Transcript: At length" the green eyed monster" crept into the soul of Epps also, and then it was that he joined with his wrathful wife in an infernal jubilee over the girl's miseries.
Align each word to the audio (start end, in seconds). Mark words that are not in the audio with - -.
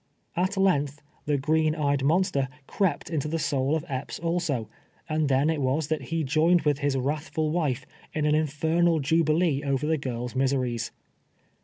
At 0.35 0.57
length" 0.57 1.03
the 1.27 1.37
green 1.37 1.75
eyed 1.75 2.03
monster" 2.03 2.49
crept 2.65 3.11
into 3.11 3.27
the 3.27 3.37
soul 3.37 3.75
of 3.75 3.85
Epps 3.87 4.17
also, 4.17 4.67
and 5.07 5.29
then 5.29 5.47
it 5.47 5.61
was 5.61 5.89
that 5.89 6.01
he 6.09 6.23
joined 6.23 6.61
with 6.63 6.79
his 6.79 6.97
wrathful 6.97 7.51
wife 7.51 7.85
in 8.11 8.25
an 8.25 8.33
infernal 8.33 8.99
jubilee 8.99 9.61
over 9.63 9.85
the 9.85 9.99
girl's 9.99 10.35
miseries. 10.35 10.91